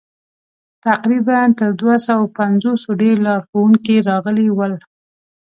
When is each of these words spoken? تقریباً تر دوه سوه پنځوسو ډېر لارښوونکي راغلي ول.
تقریباً 0.85 1.39
تر 1.59 1.69
دوه 1.81 1.95
سوه 2.07 2.25
پنځوسو 2.39 2.89
ډېر 3.01 3.15
لارښوونکي 3.27 3.95
راغلي 4.09 4.47
ول. 4.57 4.73